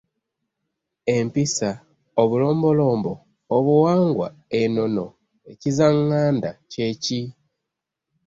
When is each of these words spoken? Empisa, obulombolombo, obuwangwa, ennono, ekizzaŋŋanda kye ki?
Empisa, 1.15 1.69
obulombolombo, 2.21 3.11
obuwangwa, 3.55 4.27
ennono, 4.59 5.05
ekizzaŋŋanda 5.51 6.51
kye 6.71 6.87
ki? 7.03 7.21